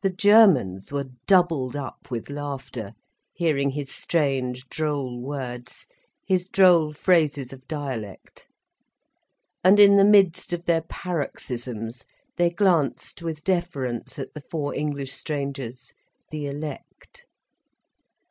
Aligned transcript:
The 0.00 0.08
Germans 0.08 0.90
were 0.90 1.10
doubled 1.26 1.76
up 1.76 2.10
with 2.10 2.30
laughter, 2.30 2.94
hearing 3.34 3.68
his 3.72 3.92
strange 3.92 4.66
droll 4.70 5.20
words, 5.20 5.86
his 6.26 6.48
droll 6.48 6.94
phrases 6.94 7.52
of 7.52 7.68
dialect. 7.68 8.48
And 9.62 9.78
in 9.78 9.98
the 9.98 10.04
midst 10.06 10.54
of 10.54 10.64
their 10.64 10.80
paroxysms, 10.80 12.06
they 12.38 12.48
glanced 12.48 13.20
with 13.20 13.44
deference 13.44 14.18
at 14.18 14.32
the 14.32 14.40
four 14.40 14.74
English 14.74 15.12
strangers, 15.12 15.92
the 16.30 16.46
elect. 16.46 17.26